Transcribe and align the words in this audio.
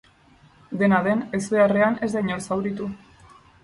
Dena 0.79 1.03
den, 1.09 1.23
ezbeharrean 1.41 2.01
ez 2.09 2.13
da 2.17 2.27
inor 2.27 2.45
zauritu. 2.49 2.93